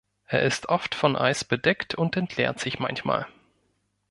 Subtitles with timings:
[0.25, 3.27] Er ist oft von Eis bedeckt und entleert sich manchmal.